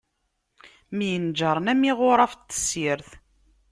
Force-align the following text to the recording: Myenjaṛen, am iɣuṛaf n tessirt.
Myenjaṛen, 0.95 1.71
am 1.73 1.81
iɣuṛaf 1.91 2.33
n 2.35 2.39
tessirt. 2.47 3.09